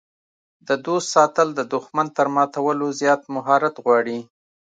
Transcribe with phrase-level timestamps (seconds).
[0.67, 4.19] د دوست ساتل د دښمن تر ماتولو زیات مهارت غواړي.